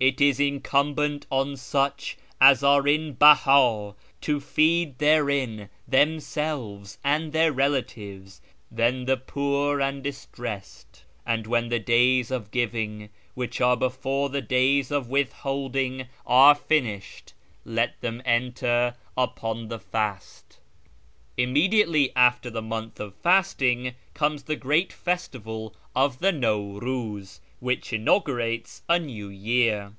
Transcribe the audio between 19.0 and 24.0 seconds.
xipon the fast" Immediately after the month of fasting